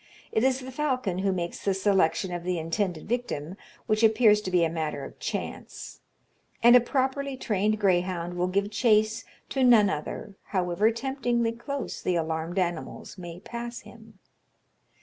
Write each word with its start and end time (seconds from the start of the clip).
It 0.31 0.43
is 0.43 0.61
the 0.61 0.71
falcon 0.71 1.19
who 1.19 1.31
makes 1.31 1.63
the 1.63 1.75
selection 1.75 2.33
of 2.33 2.43
the 2.43 2.57
intended 2.57 3.07
victim 3.07 3.55
which 3.85 4.01
appears 4.01 4.41
to 4.41 4.49
be 4.49 4.63
a 4.63 4.67
matter 4.71 5.05
of 5.05 5.19
chance 5.19 5.99
and 6.63 6.75
a 6.75 6.79
properly 6.81 7.37
trained 7.37 7.79
greyhound 7.79 8.33
will 8.35 8.47
give 8.47 8.71
chase 8.71 9.25
to 9.49 9.63
none 9.63 9.91
other, 9.91 10.33
however 10.45 10.89
temptingly 10.89 11.51
close 11.51 12.01
the 12.01 12.15
alarmed 12.15 12.57
animals 12.57 13.19
may 13.19 13.41
pass 13.41 13.81
him. 13.81 14.17